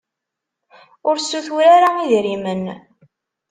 [1.07, 2.63] Ur ssutur ara idrimen.